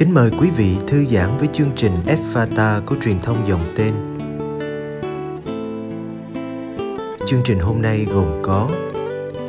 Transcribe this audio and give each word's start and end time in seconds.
Kính 0.00 0.14
mời 0.14 0.30
quý 0.40 0.50
vị 0.50 0.76
thư 0.86 1.04
giãn 1.04 1.28
với 1.38 1.48
chương 1.52 1.70
trình 1.76 1.92
Fata 2.32 2.80
của 2.86 2.96
truyền 3.04 3.20
thông 3.22 3.48
dòng 3.48 3.60
tên. 3.76 3.94
Chương 7.26 7.40
trình 7.44 7.58
hôm 7.58 7.82
nay 7.82 8.06
gồm 8.14 8.26
có 8.42 8.68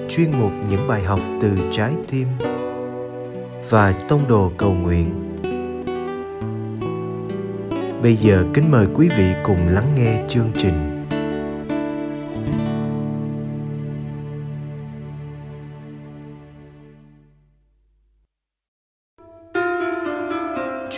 chuyên 0.09 0.31
mục 0.39 0.51
những 0.69 0.87
bài 0.87 1.03
học 1.03 1.19
từ 1.41 1.57
trái 1.71 1.93
tim 2.11 2.27
và 3.69 3.93
tông 4.09 4.27
đồ 4.27 4.51
cầu 4.57 4.73
nguyện. 4.73 5.39
Bây 8.03 8.15
giờ 8.15 8.45
kính 8.53 8.71
mời 8.71 8.87
quý 8.95 9.09
vị 9.17 9.33
cùng 9.43 9.67
lắng 9.67 9.87
nghe 9.95 10.23
chương 10.29 10.51
trình. 10.57 10.90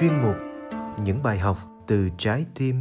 Chuyên 0.03 0.21
mục 0.23 0.35
những 1.03 1.23
bài 1.23 1.37
học 1.37 1.57
từ 1.87 2.09
trái 2.17 2.45
tim. 2.55 2.75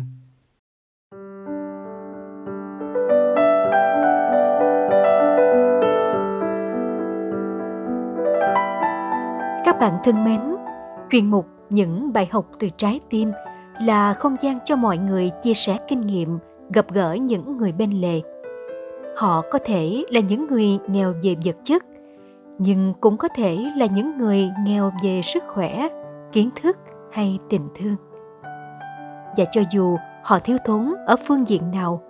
Các 9.64 9.76
bạn 9.80 9.98
thân 10.04 10.24
mến, 10.24 10.40
chuyên 11.10 11.30
mục 11.30 11.46
những 11.70 12.12
bài 12.12 12.28
học 12.32 12.46
từ 12.58 12.68
trái 12.76 13.00
tim 13.10 13.30
là 13.80 14.14
không 14.14 14.36
gian 14.42 14.58
cho 14.64 14.76
mọi 14.76 14.98
người 14.98 15.30
chia 15.42 15.54
sẻ 15.54 15.78
kinh 15.88 16.00
nghiệm, 16.00 16.38
gặp 16.74 16.86
gỡ 16.92 17.12
những 17.12 17.56
người 17.56 17.72
bên 17.72 17.90
lề. 17.90 18.20
Họ 19.16 19.42
có 19.50 19.58
thể 19.64 20.04
là 20.10 20.20
những 20.20 20.46
người 20.46 20.78
nghèo 20.88 21.14
về 21.22 21.36
vật 21.44 21.56
chất, 21.64 21.84
nhưng 22.58 22.94
cũng 23.00 23.16
có 23.16 23.28
thể 23.28 23.58
là 23.76 23.86
những 23.86 24.18
người 24.18 24.50
nghèo 24.64 24.92
về 25.04 25.20
sức 25.22 25.42
khỏe, 25.48 25.88
kiến 26.32 26.50
thức 26.62 26.76
hay 27.12 27.38
tình 27.50 27.68
thương. 27.74 27.96
Và 29.36 29.44
cho 29.52 29.62
dù 29.72 29.96
họ 30.22 30.38
thiếu 30.38 30.56
thốn 30.64 30.92
ở 31.06 31.16
phương 31.26 31.48
diện 31.48 31.70
nào, 31.70 32.02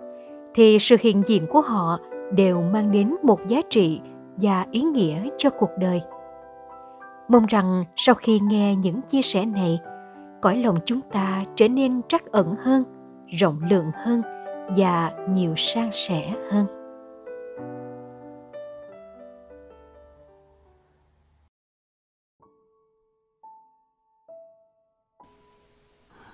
thì 0.53 0.77
sự 0.79 0.95
hiện 0.99 1.23
diện 1.27 1.47
của 1.49 1.61
họ 1.61 1.99
đều 2.31 2.61
mang 2.61 2.91
đến 2.91 3.15
một 3.23 3.47
giá 3.47 3.61
trị 3.69 4.01
và 4.37 4.65
ý 4.71 4.81
nghĩa 4.81 5.29
cho 5.37 5.49
cuộc 5.49 5.69
đời. 5.79 6.01
Mong 7.27 7.45
rằng 7.45 7.85
sau 7.95 8.15
khi 8.15 8.39
nghe 8.39 8.75
những 8.75 9.01
chia 9.01 9.21
sẻ 9.21 9.45
này, 9.45 9.79
cõi 10.41 10.57
lòng 10.57 10.77
chúng 10.85 11.01
ta 11.01 11.43
trở 11.55 11.67
nên 11.67 12.01
trắc 12.07 12.31
ẩn 12.31 12.55
hơn, 12.59 12.83
rộng 13.27 13.59
lượng 13.69 13.91
hơn 13.93 14.21
và 14.75 15.11
nhiều 15.29 15.53
sang 15.57 15.89
sẻ 15.91 16.33
hơn. 16.51 16.65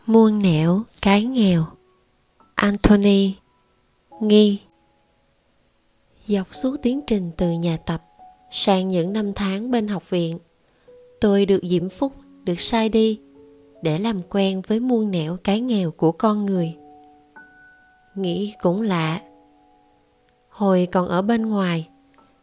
Muôn 0.10 0.42
nẻo 0.42 0.82
cái 1.02 1.24
nghèo 1.24 1.66
Anthony 2.56 3.36
Nghi 4.20 4.60
Dọc 6.28 6.56
suốt 6.56 6.78
tiến 6.82 7.02
trình 7.08 7.32
từ 7.38 7.52
nhà 7.52 7.78
tập 7.86 8.04
sang 8.52 8.90
những 8.90 9.14
năm 9.14 9.34
tháng 9.34 9.72
bên 9.72 9.88
học 9.88 10.10
viện, 10.10 10.38
tôi 11.22 11.46
được 11.46 11.60
diễm 11.64 11.90
phúc 11.90 12.14
được 12.44 12.60
sai 12.60 12.90
đi 12.90 13.20
để 13.82 13.98
làm 14.00 14.22
quen 14.30 14.62
với 14.68 14.80
muôn 14.80 15.12
nẻo 15.12 15.38
cái 15.44 15.62
nghèo 15.62 15.92
của 15.92 16.12
con 16.12 16.46
người. 16.46 16.76
Nghĩ 18.16 18.54
cũng 18.62 18.82
lạ. 18.82 19.22
Hồi 20.50 20.88
còn 20.92 21.08
ở 21.08 21.22
bên 21.22 21.50
ngoài, 21.50 21.88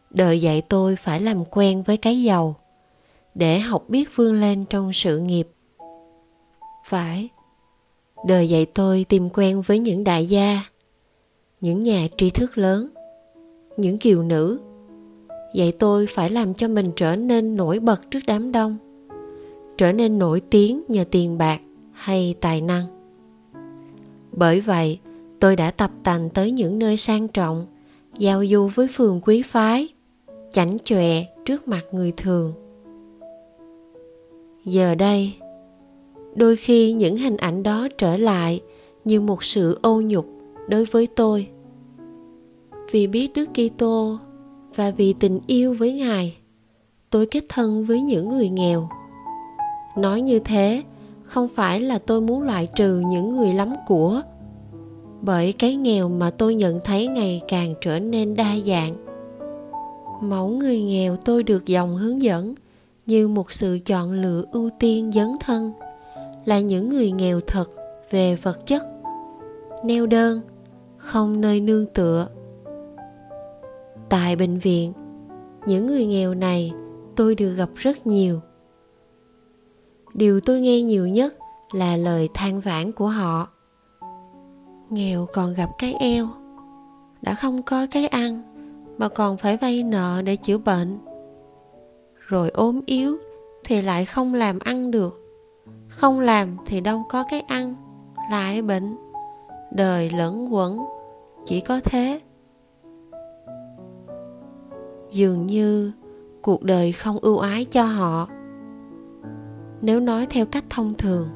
đời 0.09 0.41
dạy 0.41 0.61
tôi 0.61 0.95
phải 0.95 1.21
làm 1.21 1.45
quen 1.45 1.83
với 1.83 1.97
cái 1.97 2.23
giàu 2.23 2.55
để 3.35 3.59
học 3.59 3.83
biết 3.87 4.15
vươn 4.15 4.41
lên 4.41 4.65
trong 4.65 4.93
sự 4.93 5.19
nghiệp. 5.19 5.49
Phải, 6.85 7.29
đời 8.25 8.49
dạy 8.49 8.65
tôi 8.65 9.05
tìm 9.09 9.29
quen 9.33 9.61
với 9.61 9.79
những 9.79 10.03
đại 10.03 10.25
gia, 10.25 10.63
những 11.61 11.83
nhà 11.83 12.07
tri 12.17 12.29
thức 12.29 12.57
lớn, 12.57 12.89
những 13.77 13.97
kiều 13.97 14.23
nữ. 14.23 14.59
Dạy 15.53 15.71
tôi 15.71 16.07
phải 16.09 16.29
làm 16.29 16.53
cho 16.53 16.67
mình 16.67 16.91
trở 16.95 17.15
nên 17.15 17.57
nổi 17.57 17.79
bật 17.79 18.11
trước 18.11 18.19
đám 18.27 18.51
đông, 18.51 18.77
trở 19.77 19.91
nên 19.91 20.19
nổi 20.19 20.41
tiếng 20.49 20.81
nhờ 20.87 21.03
tiền 21.11 21.37
bạc 21.37 21.61
hay 21.91 22.35
tài 22.41 22.61
năng. 22.61 22.83
Bởi 24.31 24.61
vậy, 24.61 24.99
tôi 25.39 25.55
đã 25.55 25.71
tập 25.71 25.91
tành 26.03 26.29
tới 26.29 26.51
những 26.51 26.79
nơi 26.79 26.97
sang 26.97 27.27
trọng, 27.27 27.65
giao 28.17 28.45
du 28.45 28.67
với 28.67 28.87
phường 28.87 29.21
quý 29.21 29.41
phái, 29.41 29.87
chảnh 30.51 30.77
chọe 30.83 31.23
trước 31.45 31.67
mặt 31.67 31.81
người 31.91 32.11
thường. 32.17 32.53
Giờ 34.65 34.95
đây 34.95 35.33
đôi 36.37 36.55
khi 36.55 36.93
những 36.93 37.17
hình 37.17 37.37
ảnh 37.37 37.63
đó 37.63 37.87
trở 37.97 38.17
lại 38.17 38.61
như 39.05 39.21
một 39.21 39.43
sự 39.43 39.79
ô 39.81 40.01
nhục 40.01 40.25
đối 40.69 40.85
với 40.85 41.07
tôi. 41.07 41.47
Vì 42.91 43.07
biết 43.07 43.31
đức 43.35 43.49
kitô 43.53 44.17
và 44.75 44.91
vì 44.91 45.13
tình 45.13 45.39
yêu 45.47 45.73
với 45.73 45.93
ngài, 45.93 46.37
tôi 47.09 47.25
kết 47.25 47.43
thân 47.49 47.85
với 47.85 48.01
những 48.01 48.29
người 48.29 48.49
nghèo. 48.49 48.89
Nói 49.97 50.21
như 50.21 50.39
thế 50.39 50.83
không 51.23 51.47
phải 51.47 51.81
là 51.81 51.99
tôi 51.99 52.21
muốn 52.21 52.41
loại 52.41 52.67
trừ 52.75 53.03
những 53.07 53.35
người 53.37 53.53
lắm 53.53 53.73
của, 53.87 54.21
bởi 55.21 55.53
cái 55.53 55.75
nghèo 55.75 56.09
mà 56.09 56.29
tôi 56.29 56.55
nhận 56.55 56.79
thấy 56.83 57.07
ngày 57.07 57.41
càng 57.47 57.73
trở 57.81 57.99
nên 57.99 58.35
đa 58.35 58.55
dạng. 58.65 58.95
Mẫu 60.21 60.47
người 60.47 60.81
nghèo 60.81 61.15
tôi 61.15 61.43
được 61.43 61.65
dòng 61.65 61.95
hướng 61.95 62.21
dẫn 62.21 62.55
như 63.05 63.27
một 63.27 63.51
sự 63.51 63.79
chọn 63.85 64.11
lựa 64.11 64.43
ưu 64.51 64.69
tiên 64.79 65.11
dấn 65.15 65.31
thân 65.39 65.73
là 66.47 66.59
những 66.59 66.89
người 66.89 67.11
nghèo 67.11 67.39
thật 67.47 67.69
về 68.09 68.35
vật 68.35 68.65
chất. 68.65 68.83
Neo 69.83 70.05
đơn, 70.05 70.41
không 70.97 71.41
nơi 71.41 71.59
nương 71.59 71.85
tựa. 71.85 72.27
Tại 74.09 74.35
bệnh 74.35 74.57
viện, 74.57 74.93
những 75.65 75.87
người 75.87 76.05
nghèo 76.05 76.33
này 76.33 76.71
tôi 77.15 77.35
được 77.35 77.53
gặp 77.53 77.69
rất 77.75 78.07
nhiều. 78.07 78.39
Điều 80.13 80.39
tôi 80.39 80.61
nghe 80.61 80.81
nhiều 80.81 81.07
nhất 81.07 81.33
là 81.71 81.97
lời 81.97 82.29
than 82.33 82.59
vãn 82.59 82.91
của 82.91 83.07
họ. 83.07 83.49
Nghèo 84.89 85.27
còn 85.33 85.53
gặp 85.53 85.69
cái 85.77 85.93
eo, 85.93 86.27
đã 87.21 87.35
không 87.35 87.63
có 87.63 87.87
cái 87.91 88.07
ăn, 88.07 88.41
mà 88.97 89.09
còn 89.09 89.37
phải 89.37 89.57
vay 89.57 89.83
nợ 89.83 90.21
để 90.25 90.35
chữa 90.35 90.57
bệnh. 90.57 90.97
Rồi 92.15 92.49
ốm 92.49 92.81
yếu 92.85 93.17
thì 93.63 93.81
lại 93.81 94.05
không 94.05 94.33
làm 94.33 94.59
ăn 94.59 94.91
được 94.91 95.26
không 95.87 96.19
làm 96.19 96.57
thì 96.65 96.81
đâu 96.81 97.03
có 97.09 97.23
cái 97.29 97.41
ăn 97.41 97.75
lại 98.31 98.61
bệnh? 98.61 98.97
Đời 99.71 100.09
lẫn 100.09 100.53
quẩn, 100.53 100.85
chỉ 101.45 101.61
có 101.61 101.79
thế. 101.83 102.21
Dường 105.11 105.47
như 105.47 105.91
cuộc 106.41 106.63
đời 106.63 106.91
không 106.91 107.17
ưu 107.21 107.37
ái 107.37 107.65
cho 107.65 107.85
họ. 107.85 108.27
Nếu 109.81 109.99
nói 109.99 110.27
theo 110.29 110.45
cách 110.45 110.63
thông 110.69 110.93
thường, 110.93 111.29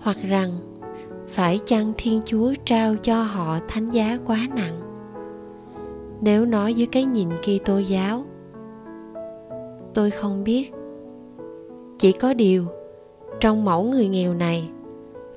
hoặc 0.00 0.16
rằng 0.22 0.50
phải 1.28 1.60
chăng 1.66 1.92
thiên 1.96 2.22
chúa 2.24 2.54
trao 2.64 2.96
cho 2.96 3.22
họ 3.22 3.58
thánh 3.68 3.90
giá 3.90 4.18
quá 4.26 4.38
nặng? 4.56 4.80
Nếu 6.20 6.44
nói 6.44 6.74
dưới 6.74 6.86
cái 6.86 7.04
nhìn 7.04 7.28
Kitô 7.42 7.78
giáo, 7.78 8.24
tôi 9.94 10.10
không 10.10 10.44
biết. 10.44 10.72
Chỉ 11.98 12.12
có 12.12 12.34
điều 12.34 12.64
trong 13.40 13.64
mẫu 13.64 13.84
người 13.84 14.08
nghèo 14.08 14.34
này. 14.34 14.68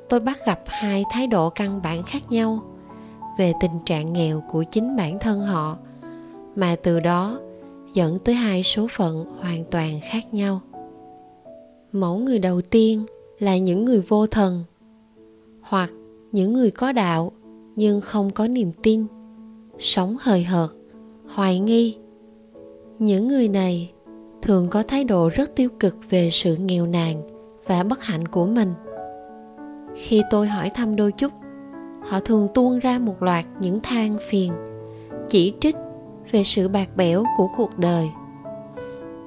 Tôi 0.09 0.19
bắt 0.19 0.37
gặp 0.45 0.59
hai 0.65 1.05
thái 1.11 1.27
độ 1.27 1.49
căn 1.49 1.81
bản 1.83 2.03
khác 2.03 2.31
nhau 2.31 2.63
về 3.37 3.53
tình 3.61 3.79
trạng 3.85 4.13
nghèo 4.13 4.43
của 4.51 4.63
chính 4.63 4.95
bản 4.95 5.19
thân 5.19 5.41
họ, 5.41 5.77
mà 6.55 6.75
từ 6.83 6.99
đó 6.99 7.39
dẫn 7.93 8.19
tới 8.19 8.35
hai 8.35 8.63
số 8.63 8.87
phận 8.91 9.25
hoàn 9.39 9.63
toàn 9.65 9.99
khác 10.11 10.33
nhau. 10.33 10.61
Mẫu 11.91 12.17
người 12.17 12.39
đầu 12.39 12.61
tiên 12.61 13.05
là 13.39 13.57
những 13.57 13.85
người 13.85 14.01
vô 14.01 14.27
thần, 14.27 14.63
hoặc 15.61 15.91
những 16.31 16.53
người 16.53 16.71
có 16.71 16.91
đạo 16.91 17.31
nhưng 17.75 18.01
không 18.01 18.29
có 18.29 18.47
niềm 18.47 18.71
tin, 18.83 19.05
sống 19.79 20.17
hời 20.21 20.43
hợt, 20.43 20.69
hoài 21.27 21.59
nghi. 21.59 21.97
Những 22.99 23.27
người 23.27 23.47
này 23.47 23.91
thường 24.41 24.67
có 24.69 24.83
thái 24.83 25.03
độ 25.03 25.29
rất 25.29 25.55
tiêu 25.55 25.69
cực 25.79 25.95
về 26.09 26.29
sự 26.29 26.55
nghèo 26.55 26.85
nàn 26.85 27.21
và 27.69 27.83
bất 27.83 28.03
hạnh 28.03 28.27
của 28.27 28.45
mình. 28.45 28.73
Khi 29.95 30.23
tôi 30.29 30.47
hỏi 30.47 30.69
thăm 30.69 30.95
đôi 30.95 31.11
chút, 31.11 31.33
họ 32.09 32.19
thường 32.19 32.47
tuôn 32.53 32.79
ra 32.79 32.99
một 32.99 33.23
loạt 33.23 33.45
những 33.59 33.79
than 33.83 34.17
phiền, 34.29 34.53
chỉ 35.27 35.53
trích 35.59 35.75
về 36.31 36.43
sự 36.43 36.67
bạc 36.67 36.89
bẽo 36.95 37.23
của 37.37 37.47
cuộc 37.57 37.77
đời. 37.77 38.09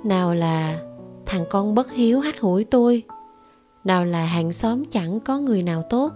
Nào 0.04 0.34
là, 0.34 0.78
thằng 1.26 1.44
con 1.50 1.74
bất 1.74 1.92
hiếu 1.92 2.20
hắt 2.20 2.40
hủi 2.40 2.64
tôi. 2.64 3.02
Nào 3.84 4.04
là, 4.04 4.24
hàng 4.24 4.52
xóm 4.52 4.84
chẳng 4.84 5.20
có 5.20 5.38
người 5.38 5.62
nào 5.62 5.82
tốt. 5.90 6.12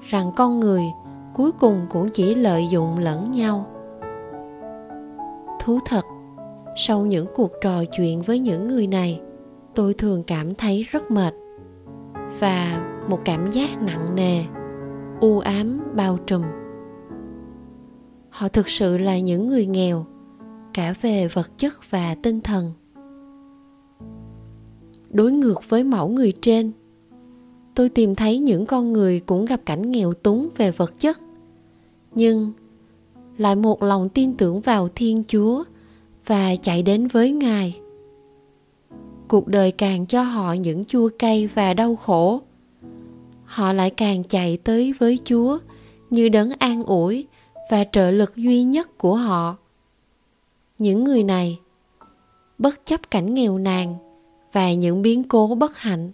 Rằng 0.00 0.32
con 0.36 0.60
người 0.60 0.82
cuối 1.34 1.52
cùng 1.52 1.86
cũng 1.90 2.08
chỉ 2.10 2.34
lợi 2.34 2.68
dụng 2.70 2.98
lẫn 2.98 3.30
nhau. 3.30 3.66
Thú 5.60 5.78
thật, 5.86 6.04
sau 6.76 7.00
những 7.00 7.26
cuộc 7.34 7.50
trò 7.62 7.84
chuyện 7.96 8.22
với 8.22 8.38
những 8.38 8.68
người 8.68 8.86
này 8.86 9.20
tôi 9.74 9.94
thường 9.94 10.22
cảm 10.22 10.54
thấy 10.54 10.82
rất 10.82 11.10
mệt 11.10 11.34
và 12.40 12.90
một 13.08 13.20
cảm 13.24 13.50
giác 13.50 13.82
nặng 13.82 14.14
nề, 14.14 14.44
u 15.20 15.38
ám 15.38 15.80
bao 15.96 16.18
trùm. 16.26 16.42
Họ 18.30 18.48
thực 18.48 18.68
sự 18.68 18.98
là 18.98 19.18
những 19.18 19.48
người 19.48 19.66
nghèo, 19.66 20.06
cả 20.74 20.94
về 21.02 21.28
vật 21.28 21.58
chất 21.58 21.90
và 21.90 22.14
tinh 22.22 22.40
thần. 22.40 22.72
Đối 25.10 25.32
ngược 25.32 25.60
với 25.68 25.84
mẫu 25.84 26.08
người 26.08 26.32
trên, 26.40 26.72
tôi 27.74 27.88
tìm 27.88 28.14
thấy 28.14 28.38
những 28.38 28.66
con 28.66 28.92
người 28.92 29.20
cũng 29.20 29.44
gặp 29.44 29.60
cảnh 29.66 29.90
nghèo 29.90 30.12
túng 30.12 30.48
về 30.56 30.70
vật 30.70 30.98
chất, 30.98 31.20
nhưng 32.14 32.52
lại 33.36 33.56
một 33.56 33.82
lòng 33.82 34.08
tin 34.08 34.36
tưởng 34.36 34.60
vào 34.60 34.88
thiên 34.94 35.22
chúa 35.28 35.64
và 36.26 36.56
chạy 36.56 36.82
đến 36.82 37.06
với 37.06 37.32
ngài 37.32 37.80
cuộc 39.28 39.48
đời 39.48 39.70
càng 39.70 40.06
cho 40.06 40.22
họ 40.22 40.52
những 40.52 40.84
chua 40.84 41.08
cay 41.18 41.46
và 41.46 41.74
đau 41.74 41.96
khổ. 41.96 42.40
Họ 43.44 43.72
lại 43.72 43.90
càng 43.90 44.24
chạy 44.24 44.58
tới 44.64 44.92
với 44.98 45.18
chúa 45.24 45.58
như 46.10 46.28
đấng 46.28 46.50
an 46.58 46.84
ủi 46.84 47.26
và 47.70 47.84
trợ 47.92 48.10
lực 48.10 48.36
duy 48.36 48.64
nhất 48.64 48.98
của 48.98 49.14
họ. 49.14 49.56
Những 50.78 51.04
người 51.04 51.24
này, 51.24 51.60
bất 52.58 52.86
chấp 52.86 53.10
cảnh 53.10 53.34
nghèo 53.34 53.58
nàn 53.58 53.96
và 54.52 54.72
những 54.72 55.02
biến 55.02 55.24
cố 55.24 55.54
bất 55.54 55.78
hạnh, 55.78 56.10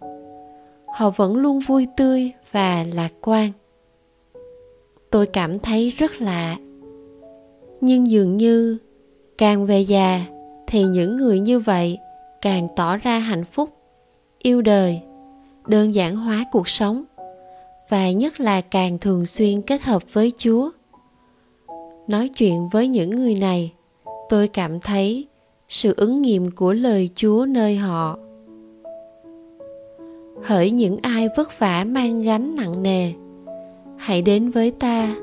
họ 0.96 1.10
vẫn 1.10 1.36
luôn 1.36 1.60
vui 1.60 1.86
tươi 1.96 2.32
và 2.52 2.84
lạc 2.94 3.12
quan. 3.20 3.50
Tôi 5.10 5.26
cảm 5.26 5.58
thấy 5.58 5.90
rất 5.90 6.20
lạ, 6.20 6.56
nhưng 7.80 8.10
dường 8.10 8.36
như 8.36 8.78
càng 9.38 9.66
về 9.66 9.80
già 9.80 10.26
thì 10.66 10.84
những 10.84 11.16
người 11.16 11.40
như 11.40 11.58
vậy 11.58 11.98
càng 12.42 12.68
tỏ 12.76 12.96
ra 12.96 13.18
hạnh 13.18 13.44
phúc, 13.44 13.70
yêu 14.38 14.62
đời, 14.62 15.00
đơn 15.66 15.94
giản 15.94 16.16
hóa 16.16 16.44
cuộc 16.52 16.68
sống, 16.68 17.04
và 17.88 18.10
nhất 18.10 18.40
là 18.40 18.60
càng 18.60 18.98
thường 18.98 19.26
xuyên 19.26 19.62
kết 19.62 19.82
hợp 19.82 20.02
với 20.12 20.32
chúa. 20.36 20.70
Nói 22.08 22.28
chuyện 22.28 22.68
với 22.68 22.88
những 22.88 23.10
người 23.10 23.34
này, 23.34 23.72
tôi 24.28 24.48
cảm 24.48 24.80
thấy 24.80 25.26
sự 25.68 25.94
ứng 25.96 26.22
nghiệm 26.22 26.50
của 26.50 26.72
lời 26.72 27.10
chúa 27.14 27.46
nơi 27.48 27.76
họ. 27.76 28.18
Hỡi 30.44 30.70
những 30.70 30.98
ai 31.02 31.28
vất 31.36 31.58
vả 31.58 31.84
mang 31.88 32.22
gánh 32.22 32.56
nặng 32.56 32.82
nề, 32.82 33.12
hãy 33.96 34.22
đến 34.22 34.50
với 34.50 34.70
ta 34.70 35.16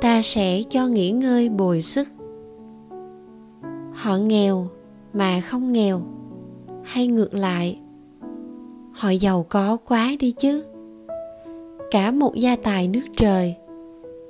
ta 0.00 0.22
sẽ 0.22 0.62
cho 0.70 0.86
nghỉ 0.86 1.10
ngơi 1.10 1.48
bồi 1.48 1.82
sức. 1.82 2.08
Họ 3.92 4.16
nghèo 4.16 4.66
mà 5.12 5.40
không 5.40 5.72
nghèo 5.72 6.00
hay 6.84 7.06
ngược 7.06 7.34
lại? 7.34 7.80
Họ 8.92 9.10
giàu 9.10 9.46
có 9.48 9.76
quá 9.88 10.10
đi 10.18 10.30
chứ. 10.30 10.64
Cả 11.90 12.10
một 12.10 12.34
gia 12.34 12.56
tài 12.56 12.88
nước 12.88 13.04
trời 13.16 13.56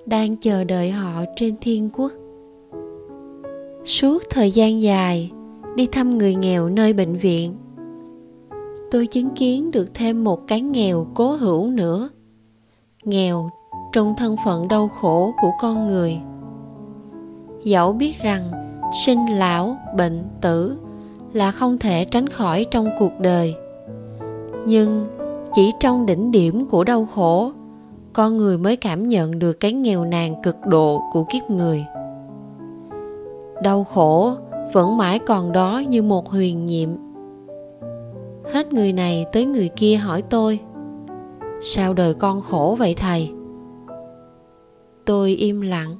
đang 0.06 0.36
chờ 0.36 0.64
đợi 0.64 0.90
họ 0.90 1.24
trên 1.36 1.54
thiên 1.60 1.90
quốc. 1.96 2.12
Suốt 3.84 4.22
thời 4.30 4.50
gian 4.50 4.80
dài 4.80 5.30
đi 5.76 5.86
thăm 5.86 6.18
người 6.18 6.34
nghèo 6.34 6.68
nơi 6.68 6.92
bệnh 6.92 7.16
viện, 7.16 7.54
tôi 8.90 9.06
chứng 9.06 9.30
kiến 9.30 9.70
được 9.70 9.94
thêm 9.94 10.24
một 10.24 10.46
cái 10.46 10.60
nghèo 10.60 11.06
cố 11.14 11.30
hữu 11.30 11.66
nữa. 11.70 12.08
Nghèo 13.04 13.50
trong 13.92 14.14
thân 14.16 14.36
phận 14.44 14.68
đau 14.68 14.88
khổ 14.88 15.32
của 15.42 15.50
con 15.60 15.88
người. 15.88 16.20
Dẫu 17.64 17.92
biết 17.92 18.14
rằng 18.22 18.50
sinh 19.04 19.26
lão 19.38 19.76
bệnh 19.96 20.24
tử 20.40 20.78
là 21.32 21.50
không 21.50 21.78
thể 21.78 22.04
tránh 22.04 22.28
khỏi 22.28 22.66
trong 22.70 22.88
cuộc 22.98 23.12
đời. 23.20 23.54
Nhưng 24.66 25.06
chỉ 25.52 25.72
trong 25.80 26.06
đỉnh 26.06 26.30
điểm 26.30 26.66
của 26.66 26.84
đau 26.84 27.06
khổ, 27.06 27.52
con 28.12 28.36
người 28.36 28.58
mới 28.58 28.76
cảm 28.76 29.08
nhận 29.08 29.38
được 29.38 29.52
cái 29.52 29.72
nghèo 29.72 30.04
nàn 30.04 30.42
cực 30.42 30.56
độ 30.66 31.00
của 31.12 31.24
kiếp 31.24 31.50
người. 31.50 31.84
Đau 33.62 33.84
khổ 33.84 34.34
vẫn 34.72 34.96
mãi 34.96 35.18
còn 35.18 35.52
đó 35.52 35.82
như 35.88 36.02
một 36.02 36.28
huyền 36.28 36.66
nhiệm. 36.66 36.88
Hết 38.52 38.72
người 38.72 38.92
này 38.92 39.26
tới 39.32 39.44
người 39.44 39.68
kia 39.76 39.96
hỏi 39.96 40.22
tôi, 40.22 40.60
sao 41.62 41.94
đời 41.94 42.14
con 42.14 42.40
khổ 42.40 42.76
vậy 42.78 42.94
thầy? 42.94 43.32
Tôi 45.04 45.30
im 45.30 45.60
lặng 45.60 45.96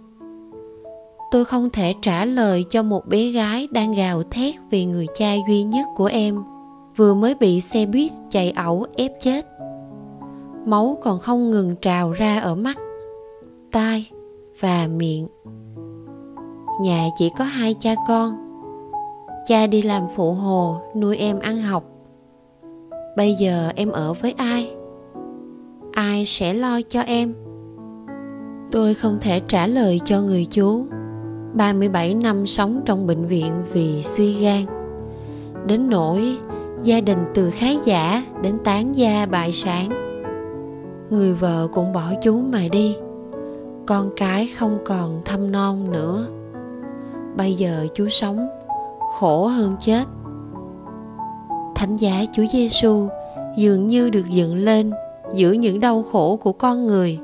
tôi 1.31 1.45
không 1.45 1.71
thể 1.71 1.95
trả 2.03 2.25
lời 2.25 2.65
cho 2.71 2.83
một 2.83 3.07
bé 3.07 3.31
gái 3.31 3.69
đang 3.71 3.93
gào 3.93 4.23
thét 4.23 4.55
vì 4.71 4.85
người 4.85 5.07
cha 5.15 5.35
duy 5.49 5.63
nhất 5.63 5.87
của 5.97 6.07
em, 6.07 6.43
vừa 6.97 7.15
mới 7.15 7.35
bị 7.35 7.61
xe 7.61 7.87
buýt 7.87 8.13
chạy 8.31 8.51
ẩu 8.51 8.87
ép 8.97 9.13
chết. 9.21 9.47
Máu 10.67 10.99
còn 11.03 11.19
không 11.19 11.51
ngừng 11.51 11.77
trào 11.77 12.13
ra 12.13 12.41
ở 12.41 12.55
mắt, 12.55 12.79
tai 13.73 14.11
và 14.61 14.89
miệng. 14.97 15.29
Nhà 16.81 17.09
chỉ 17.19 17.31
có 17.39 17.45
hai 17.45 17.75
cha 17.81 17.95
con. 18.09 18.51
Cha 19.47 19.67
đi 19.67 19.83
làm 19.83 20.03
phụ 20.15 20.33
hồ, 20.33 20.81
nuôi 20.97 21.17
em 21.17 21.39
ăn 21.39 21.63
học. 21.63 21.85
Bây 23.17 23.35
giờ 23.35 23.73
em 23.77 23.91
ở 23.91 24.13
với 24.13 24.33
ai? 24.33 24.75
Ai 25.93 26.27
sẽ 26.27 26.55
lo 26.55 26.81
cho 26.89 27.01
em? 27.01 27.35
Tôi 28.73 28.95
không 28.95 29.19
thể 29.21 29.41
trả 29.49 29.67
lời 29.67 30.01
cho 30.05 30.23
người 30.23 30.47
chú. 30.51 30.87
37 31.55 32.15
năm 32.15 32.47
sống 32.47 32.81
trong 32.85 33.07
bệnh 33.07 33.27
viện 33.27 33.53
vì 33.73 34.03
suy 34.03 34.33
gan. 34.33 34.65
Đến 35.67 35.91
nỗi, 35.91 36.39
gia 36.83 37.01
đình 37.01 37.19
từ 37.35 37.51
khái 37.51 37.79
giả 37.85 38.25
đến 38.43 38.59
tán 38.65 38.97
gia 38.97 39.27
bại 39.27 39.53
sản. 39.53 39.89
Người 41.11 41.33
vợ 41.33 41.69
cũng 41.73 41.93
bỏ 41.93 42.13
chú 42.23 42.41
mà 42.41 42.61
đi, 42.73 42.97
con 43.87 44.11
cái 44.17 44.49
không 44.57 44.79
còn 44.85 45.23
thăm 45.25 45.53
non 45.53 45.93
nữa. 45.93 46.27
Bây 47.37 47.55
giờ 47.55 47.87
chú 47.95 48.09
sống, 48.09 48.49
khổ 49.19 49.47
hơn 49.47 49.73
chết. 49.81 50.05
Thánh 51.75 51.97
giá 51.97 52.25
chúa 52.33 52.45
giêsu 52.53 53.09
dường 53.57 53.87
như 53.87 54.11
được 54.11 54.29
dựng 54.29 54.57
lên 54.57 54.91
giữa 55.35 55.53
những 55.53 55.81
đau 55.81 56.03
khổ 56.13 56.37
của 56.37 56.53
con 56.53 56.87
người 56.87 57.19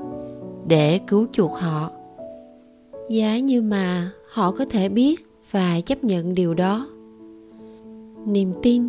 để 0.67 1.01
cứu 1.07 1.27
chuộc 1.33 1.53
họ 1.53 1.91
giá 3.09 3.39
như 3.39 3.63
mà 3.63 4.11
họ 4.29 4.51
có 4.51 4.65
thể 4.71 4.89
biết 4.89 5.27
và 5.51 5.81
chấp 5.81 6.05
nhận 6.05 6.35
điều 6.35 6.55
đó. 6.55 6.89
Niềm 8.27 8.53
tin 8.63 8.89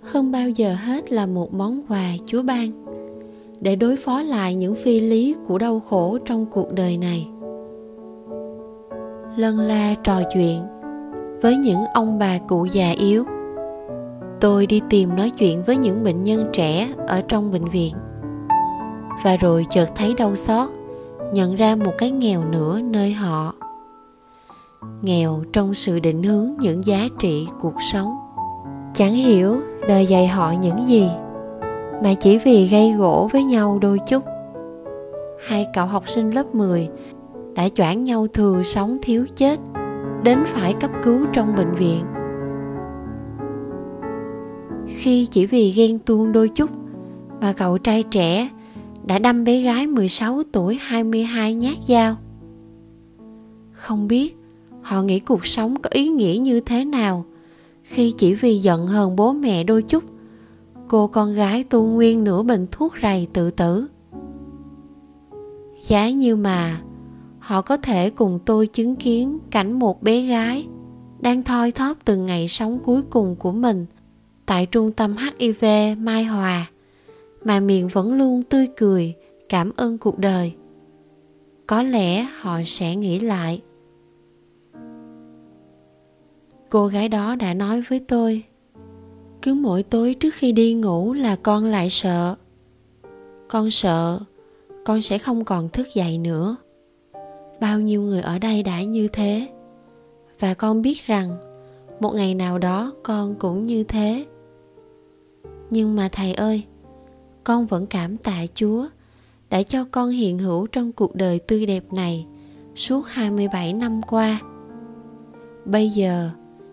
hơn 0.00 0.32
bao 0.32 0.48
giờ 0.48 0.74
hết 0.74 1.12
là 1.12 1.26
một 1.26 1.54
món 1.54 1.82
quà 1.88 2.12
chúa 2.26 2.42
ban 2.42 2.70
để 3.60 3.76
đối 3.76 3.96
phó 3.96 4.22
lại 4.22 4.54
những 4.54 4.74
phi 4.74 5.00
lý 5.00 5.34
của 5.46 5.58
đau 5.58 5.80
khổ 5.80 6.18
trong 6.24 6.46
cuộc 6.46 6.72
đời 6.72 6.98
này. 6.98 7.28
Lân 9.36 9.58
la 9.58 9.94
trò 10.02 10.20
chuyện 10.34 10.62
với 11.42 11.56
những 11.56 11.80
ông 11.94 12.18
bà 12.18 12.38
cụ 12.38 12.66
già 12.72 12.90
yếu. 12.90 13.24
Tôi 14.40 14.66
đi 14.66 14.80
tìm 14.90 15.16
nói 15.16 15.30
chuyện 15.30 15.62
với 15.66 15.76
những 15.76 16.04
bệnh 16.04 16.22
nhân 16.22 16.46
trẻ 16.52 16.92
ở 17.06 17.22
trong 17.28 17.52
bệnh 17.52 17.68
viện. 17.68 17.94
Và 19.24 19.36
rồi 19.36 19.66
chợt 19.70 19.90
thấy 19.94 20.14
đau 20.14 20.36
xót 20.36 20.77
nhận 21.32 21.54
ra 21.54 21.76
một 21.76 21.92
cái 21.98 22.10
nghèo 22.10 22.44
nữa 22.44 22.80
nơi 22.80 23.12
họ. 23.12 23.54
Nghèo 25.02 25.42
trong 25.52 25.74
sự 25.74 26.00
định 26.00 26.22
hướng 26.22 26.50
những 26.60 26.84
giá 26.84 27.08
trị 27.18 27.46
cuộc 27.60 27.74
sống. 27.92 28.16
Chẳng 28.94 29.14
hiểu 29.14 29.56
đời 29.88 30.06
dạy 30.06 30.26
họ 30.26 30.52
những 30.52 30.88
gì, 30.88 31.08
mà 32.02 32.14
chỉ 32.20 32.38
vì 32.38 32.68
gây 32.68 32.92
gỗ 32.92 33.28
với 33.32 33.44
nhau 33.44 33.78
đôi 33.82 33.98
chút. 34.08 34.22
Hai 35.48 35.66
cậu 35.74 35.86
học 35.86 36.08
sinh 36.08 36.30
lớp 36.30 36.54
10 36.54 36.88
đã 37.54 37.68
choảng 37.68 38.04
nhau 38.04 38.26
thừa 38.32 38.62
sống 38.62 38.96
thiếu 39.02 39.26
chết, 39.36 39.60
đến 40.22 40.38
phải 40.46 40.74
cấp 40.80 40.90
cứu 41.02 41.20
trong 41.32 41.54
bệnh 41.56 41.74
viện. 41.74 42.04
Khi 44.86 45.26
chỉ 45.26 45.46
vì 45.46 45.70
ghen 45.70 45.98
tuông 45.98 46.32
đôi 46.32 46.48
chút 46.48 46.70
mà 47.40 47.52
cậu 47.52 47.78
trai 47.78 48.02
trẻ 48.02 48.48
đã 49.08 49.18
đâm 49.18 49.44
bé 49.44 49.60
gái 49.60 49.86
16 49.86 50.42
tuổi 50.52 50.78
22 50.80 51.54
nhát 51.54 51.76
dao. 51.88 52.16
Không 53.72 54.08
biết 54.08 54.36
họ 54.82 55.02
nghĩ 55.02 55.20
cuộc 55.20 55.46
sống 55.46 55.80
có 55.82 55.90
ý 55.92 56.08
nghĩa 56.08 56.38
như 56.40 56.60
thế 56.60 56.84
nào 56.84 57.24
khi 57.82 58.14
chỉ 58.18 58.34
vì 58.34 58.58
giận 58.58 58.86
hờn 58.86 59.16
bố 59.16 59.32
mẹ 59.32 59.64
đôi 59.64 59.82
chút, 59.82 60.04
cô 60.88 61.06
con 61.06 61.34
gái 61.34 61.64
tu 61.64 61.86
nguyên 61.86 62.24
nửa 62.24 62.42
bình 62.42 62.66
thuốc 62.70 62.94
rầy 63.02 63.28
tự 63.32 63.50
tử. 63.50 63.86
Giá 65.86 66.10
như 66.10 66.36
mà, 66.36 66.80
họ 67.38 67.62
có 67.62 67.76
thể 67.76 68.10
cùng 68.10 68.38
tôi 68.44 68.66
chứng 68.66 68.96
kiến 68.96 69.38
cảnh 69.50 69.78
một 69.78 70.02
bé 70.02 70.22
gái 70.22 70.66
đang 71.20 71.42
thoi 71.42 71.72
thóp 71.72 71.98
từng 72.04 72.26
ngày 72.26 72.48
sống 72.48 72.78
cuối 72.84 73.02
cùng 73.02 73.36
của 73.36 73.52
mình 73.52 73.86
tại 74.46 74.66
trung 74.66 74.92
tâm 74.92 75.16
HIV 75.16 75.64
Mai 75.98 76.24
Hòa 76.24 76.66
mà 77.48 77.60
miệng 77.60 77.88
vẫn 77.88 78.12
luôn 78.12 78.42
tươi 78.42 78.68
cười, 78.76 79.14
cảm 79.48 79.72
ơn 79.76 79.98
cuộc 79.98 80.18
đời. 80.18 80.52
Có 81.66 81.82
lẽ 81.82 82.22
họ 82.22 82.60
sẽ 82.66 82.96
nghĩ 82.96 83.20
lại. 83.20 83.62
Cô 86.70 86.86
gái 86.86 87.08
đó 87.08 87.36
đã 87.36 87.54
nói 87.54 87.82
với 87.88 88.00
tôi, 88.08 88.44
cứ 89.42 89.54
mỗi 89.54 89.82
tối 89.82 90.14
trước 90.20 90.34
khi 90.34 90.52
đi 90.52 90.74
ngủ 90.74 91.12
là 91.12 91.36
con 91.36 91.64
lại 91.64 91.90
sợ. 91.90 92.34
Con 93.48 93.70
sợ 93.70 94.20
con 94.84 95.02
sẽ 95.02 95.18
không 95.18 95.44
còn 95.44 95.68
thức 95.68 95.86
dậy 95.94 96.18
nữa. 96.18 96.56
Bao 97.60 97.80
nhiêu 97.80 98.02
người 98.02 98.20
ở 98.20 98.38
đây 98.38 98.62
đã 98.62 98.82
như 98.82 99.08
thế. 99.08 99.48
Và 100.40 100.54
con 100.54 100.82
biết 100.82 101.06
rằng 101.06 101.36
một 102.00 102.14
ngày 102.14 102.34
nào 102.34 102.58
đó 102.58 102.92
con 103.02 103.34
cũng 103.34 103.66
như 103.66 103.84
thế. 103.84 104.26
Nhưng 105.70 105.96
mà 105.96 106.08
thầy 106.12 106.34
ơi 106.34 106.64
con 107.48 107.66
vẫn 107.66 107.86
cảm 107.86 108.16
tạ 108.16 108.46
chúa 108.54 108.86
đã 109.50 109.62
cho 109.62 109.84
con 109.90 110.10
hiện 110.10 110.38
hữu 110.38 110.66
trong 110.66 110.92
cuộc 110.92 111.14
đời 111.14 111.38
tươi 111.38 111.66
đẹp 111.66 111.92
này 111.92 112.26
suốt 112.74 113.06
27 113.06 113.72
năm 113.72 114.00
qua. 114.02 114.40
Bây 115.64 115.90
giờ, 115.90 116.30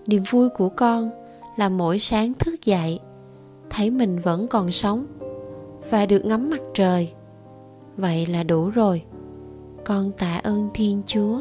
niềm 0.08 0.24
vui 0.29 0.50
của 0.50 0.70
con 0.70 1.10
là 1.58 1.70
mỗi 1.70 2.00
sáng 2.00 2.34
thức 2.34 2.65
dậy, 2.65 3.00
thấy 3.70 3.89
mình 3.89 4.20
vẫn 4.20 4.48
còn 4.48 4.72
sống 4.72 5.05
và 5.89 6.05
được 6.05 6.25
ngắm 6.25 6.50
mặt 6.50 6.62
trời. 6.74 7.13
Vậy 7.98 8.25
là 8.25 8.44
đủ 8.44 8.70
rồi. 8.70 9.03
Con 9.86 10.12
tạ 10.12 10.39
ơn 10.44 10.70
Thiên 10.74 11.01
Chúa. 11.05 11.39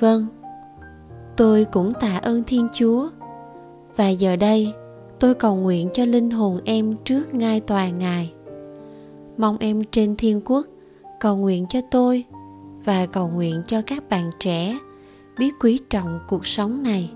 Vâng, 0.00 0.26
tôi 1.36 1.64
cũng 1.64 1.92
tạ 2.00 2.16
ơn 2.16 2.44
Thiên 2.44 2.68
Chúa. 2.72 3.08
Và 3.96 4.08
giờ 4.08 4.36
đây, 4.36 4.74
tôi 5.20 5.34
cầu 5.34 5.56
nguyện 5.56 5.88
cho 5.92 6.04
linh 6.04 6.30
hồn 6.30 6.60
em 6.64 6.94
trước 7.04 7.34
ngai 7.34 7.60
tòa 7.60 7.90
Ngài 7.90 8.32
mong 9.36 9.56
em 9.60 9.84
trên 9.84 10.16
thiên 10.16 10.40
quốc 10.44 10.66
cầu 11.20 11.36
nguyện 11.36 11.66
cho 11.68 11.80
tôi 11.90 12.24
và 12.84 13.06
cầu 13.06 13.28
nguyện 13.28 13.62
cho 13.66 13.82
các 13.86 14.08
bạn 14.08 14.30
trẻ 14.40 14.78
biết 15.38 15.54
quý 15.60 15.80
trọng 15.90 16.18
cuộc 16.28 16.46
sống 16.46 16.82
này 16.82 17.10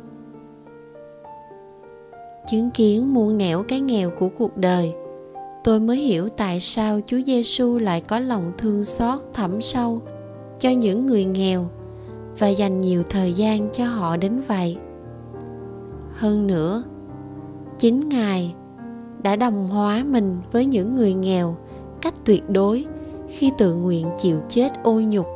chứng 2.46 2.70
kiến 2.70 3.14
muôn 3.14 3.38
nẻo 3.38 3.62
cái 3.62 3.80
nghèo 3.80 4.10
của 4.18 4.28
cuộc 4.28 4.56
đời 4.56 4.94
tôi 5.64 5.80
mới 5.80 5.96
hiểu 5.96 6.28
tại 6.28 6.60
sao 6.60 7.00
Chúa 7.06 7.20
Giêsu 7.26 7.78
lại 7.78 8.00
có 8.00 8.18
lòng 8.18 8.52
thương 8.58 8.84
xót 8.84 9.20
thẳm 9.32 9.62
sâu 9.62 10.02
cho 10.58 10.70
những 10.70 11.06
người 11.06 11.24
nghèo 11.24 11.68
và 12.38 12.48
dành 12.48 12.80
nhiều 12.80 13.02
thời 13.10 13.32
gian 13.32 13.68
cho 13.72 13.86
họ 13.86 14.16
đến 14.16 14.40
vậy. 14.48 14.76
Hơn 16.12 16.46
nữa, 16.46 16.82
chính 17.80 18.08
Ngài 18.08 18.54
đã 19.22 19.36
đồng 19.36 19.68
hóa 19.68 20.04
mình 20.06 20.38
với 20.52 20.66
những 20.66 20.94
người 20.94 21.14
nghèo 21.14 21.56
cách 22.00 22.14
tuyệt 22.24 22.50
đối 22.50 22.84
khi 23.28 23.52
tự 23.58 23.74
nguyện 23.74 24.10
chịu 24.18 24.40
chết 24.48 24.72
ô 24.82 25.00
nhục 25.00 25.26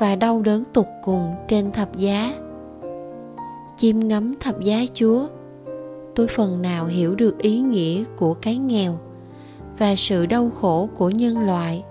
và 0.00 0.16
đau 0.16 0.42
đớn 0.42 0.64
tột 0.72 0.86
cùng 1.04 1.34
trên 1.48 1.72
thập 1.72 1.96
giá. 1.96 2.34
Chiêm 3.76 3.98
ngắm 3.98 4.34
thập 4.40 4.60
giá 4.60 4.78
chúa, 4.94 5.26
tôi 6.14 6.26
phần 6.26 6.62
nào 6.62 6.86
hiểu 6.86 7.14
được 7.14 7.38
ý 7.38 7.60
nghĩa 7.60 8.04
của 8.16 8.34
cái 8.34 8.56
nghèo 8.56 8.98
và 9.78 9.94
sự 9.96 10.26
đau 10.26 10.50
khổ 10.60 10.88
của 10.96 11.10
nhân 11.10 11.46
loại. 11.46 11.84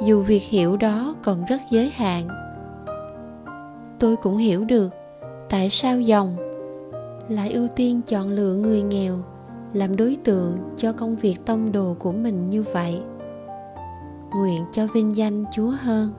Dù 0.00 0.22
việc 0.22 0.42
hiểu 0.42 0.76
đó 0.76 1.14
còn 1.22 1.44
rất 1.44 1.60
giới 1.70 1.90
hạn, 1.90 2.28
tôi 3.98 4.16
cũng 4.16 4.36
hiểu 4.36 4.64
được 4.64 4.88
tại 5.50 5.70
sao 5.70 6.00
dòng 6.00 6.36
lại 7.28 7.52
ưu 7.52 7.68
tiên 7.76 8.00
chọn 8.06 8.28
lựa 8.28 8.54
người 8.54 8.82
nghèo, 8.82 9.18
làm 9.72 9.96
đối 9.96 10.16
tượng 10.24 10.58
cho 10.76 10.92
công 10.92 11.16
việc 11.16 11.36
tông 11.46 11.72
đồ 11.72 11.96
của 11.98 12.12
mình 12.12 12.48
như 12.50 12.62
vậy. 12.62 13.00
Nguyện 14.30 14.64
cho 14.72 14.86
vinh 14.94 15.16
danh 15.16 15.44
chúa 15.52 15.72
hơn. 15.80 16.10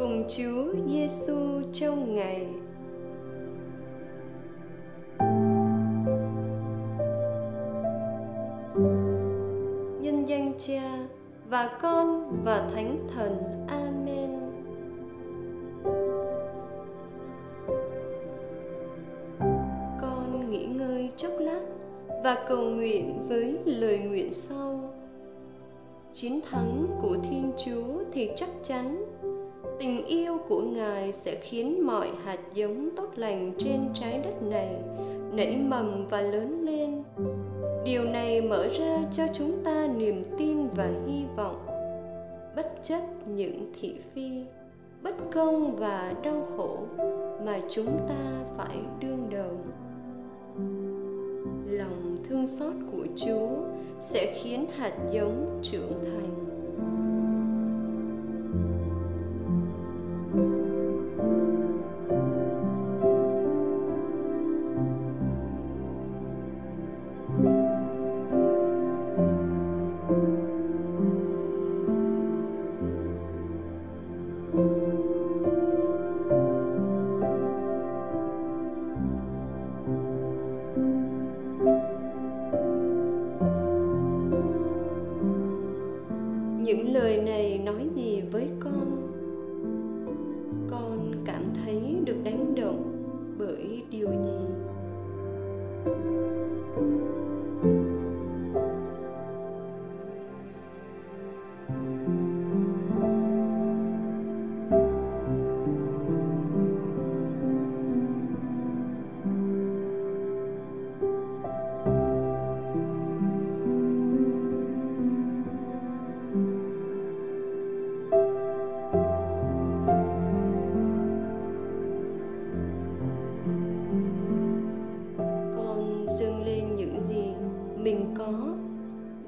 Cùng 0.00 0.24
Chúa 0.28 0.72
Giêsu 0.88 1.60
trong 1.72 2.14
ngày 2.14 2.46
nhân 10.00 10.24
danh 10.26 10.52
Cha 10.58 11.06
và 11.48 11.78
Con 11.82 12.36
và 12.44 12.70
Thánh 12.74 13.06
Thần. 13.14 13.36
Amen. 13.68 14.30
Con 20.00 20.50
nghỉ 20.50 20.64
ngơi 20.66 21.10
chốc 21.16 21.32
lát 21.38 21.60
và 22.24 22.44
cầu 22.48 22.64
nguyện 22.64 23.26
với 23.28 23.58
lời 23.64 23.98
nguyện 23.98 24.30
sau. 24.30 24.80
Chiến 26.12 26.40
thắng 26.50 26.86
của 27.02 27.16
Thiên 27.22 27.52
Chúa 27.64 28.04
thì 28.12 28.30
chắc 28.36 28.48
chắn 28.62 29.04
tình 29.80 30.06
yêu 30.06 30.38
của 30.48 30.62
Ngài 30.62 31.12
sẽ 31.12 31.34
khiến 31.34 31.86
mọi 31.86 32.10
hạt 32.24 32.38
giống 32.54 32.90
tốt 32.96 33.08
lành 33.16 33.52
trên 33.58 33.80
trái 33.94 34.20
đất 34.24 34.42
này 34.42 34.76
nảy 35.32 35.56
mầm 35.56 36.06
và 36.06 36.22
lớn 36.22 36.62
lên. 36.62 37.02
Điều 37.84 38.04
này 38.04 38.40
mở 38.40 38.68
ra 38.68 38.98
cho 39.10 39.24
chúng 39.32 39.64
ta 39.64 39.86
niềm 39.96 40.22
tin 40.38 40.68
và 40.76 40.90
hy 41.06 41.24
vọng. 41.36 41.66
Bất 42.56 42.72
chấp 42.82 43.00
những 43.26 43.72
thị 43.80 43.94
phi, 44.14 44.30
bất 45.02 45.14
công 45.32 45.76
và 45.76 46.14
đau 46.22 46.46
khổ 46.56 46.78
mà 47.46 47.60
chúng 47.70 47.98
ta 48.08 48.44
phải 48.56 48.76
đương 49.00 49.28
đầu. 49.30 49.56
Lòng 51.70 52.16
thương 52.28 52.46
xót 52.46 52.72
của 52.92 53.06
chúa 53.16 53.48
sẽ 54.00 54.34
khiến 54.42 54.66
hạt 54.76 54.92
giống 55.12 55.58
trưởng 55.62 55.92
thành. 56.04 56.39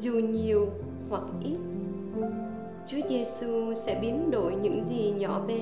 Dù 0.02 0.12
nhiều 0.12 0.66
hoặc 1.10 1.22
ít, 1.42 1.56
Chúa 2.86 3.08
Giêsu 3.08 3.74
sẽ 3.74 3.98
biến 4.02 4.30
đổi 4.30 4.54
những 4.54 4.84
gì 4.84 5.10
nhỏ 5.18 5.40
bé 5.48 5.60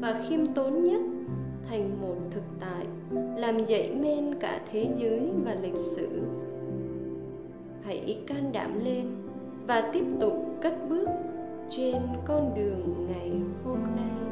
và 0.00 0.20
khiêm 0.28 0.46
tốn 0.46 0.84
nhất 0.84 1.00
thành 1.70 2.00
một 2.00 2.16
thực 2.30 2.42
tại, 2.60 2.86
làm 3.36 3.64
dậy 3.64 3.94
men 4.00 4.34
cả 4.34 4.60
thế 4.70 4.88
giới 4.98 5.30
và 5.44 5.54
lịch 5.62 5.76
sử. 5.76 6.08
Hãy 7.84 8.18
can 8.26 8.52
đảm 8.52 8.84
lên 8.84 9.06
và 9.66 9.90
tiếp 9.92 10.04
tục 10.20 10.34
cất 10.62 10.74
bước 10.88 11.08
trên 11.70 11.96
con 12.24 12.54
đường 12.56 13.06
ngày 13.08 13.30
hôm 13.64 13.78
nay. 13.96 14.31